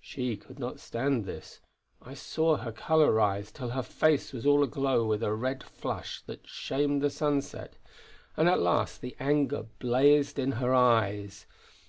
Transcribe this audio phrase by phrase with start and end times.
[0.00, 1.58] She could not stand this.
[2.00, 6.22] I saw her colour rise till her face was all aglow with a red flush
[6.26, 7.78] that shamed the sunset;
[8.36, 11.46] and at last the anger blazed in her eyes.